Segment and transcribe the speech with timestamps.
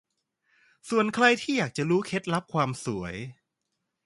[0.89, 3.15] ส่วนใครที่อยากจะรู้เคล็ดลับความสวย